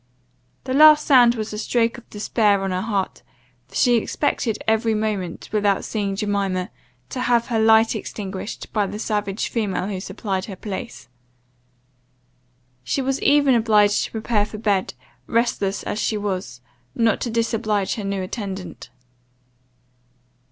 [0.63, 3.21] The last sound was a stroke of despair on her heart;
[3.67, 6.71] for she expected every moment, without seeing Jemima,
[7.09, 11.07] to have her light extinguished by the savage female who supplied her place.
[12.83, 14.95] She was even obliged to prepare for bed,
[15.27, 16.61] restless as she was,
[16.95, 18.89] not to disoblige her new attendant.